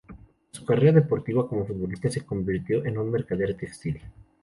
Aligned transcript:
Tras 0.07 0.17
su 0.59 0.65
carrera 0.65 0.93
deportiva 0.93 1.47
como 1.47 1.63
futbolista, 1.67 2.09
se 2.09 2.25
convirtió 2.25 2.83
en 2.85 2.97
un 2.97 3.11
mercader 3.11 3.55
textil. 3.55 4.01